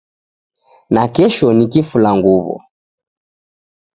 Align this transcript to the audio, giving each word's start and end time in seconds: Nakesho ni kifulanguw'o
Nakesho 0.93 1.47
ni 1.57 1.65
kifulanguw'o 1.71 2.55